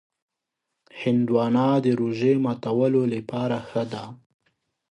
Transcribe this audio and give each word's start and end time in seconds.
هندوانه 1.01 1.67
د 1.85 1.87
روژې 1.99 2.33
ماتولو 2.45 3.01
لپاره 3.13 3.57
ښه 3.69 3.83
ده. 3.91 4.03